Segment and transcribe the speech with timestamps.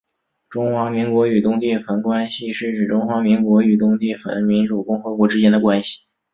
[0.49, 6.07] 中华民国与东帝汶关系是指中华民国与东帝汶民主共和国之间的关系。